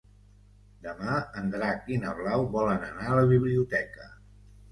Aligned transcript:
Demà 0.85 1.17
en 1.41 1.51
Drac 1.55 1.91
i 1.95 1.99
na 2.05 2.15
Blau 2.21 2.47
volen 2.57 2.87
anar 2.87 3.11
a 3.11 3.19
la 3.19 3.27
biblioteca. 3.35 4.09